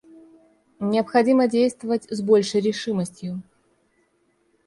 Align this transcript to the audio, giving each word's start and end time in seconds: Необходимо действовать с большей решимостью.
Необходимо 0.79 1.47
действовать 1.47 2.07
с 2.09 2.23
большей 2.23 2.59
решимостью. 2.59 3.43